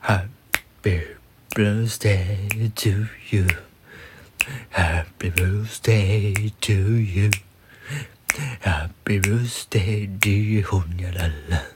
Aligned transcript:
Happy 0.00 1.02
birthday 1.54 2.70
to 2.76 3.08
you. 3.30 3.48
Happy 4.70 5.30
birthday 5.30 6.52
to 6.60 6.96
you. 6.96 7.30
Happy 8.60 9.18
birthday 9.18 10.06
dear 10.06 10.62
you. 10.62 11.67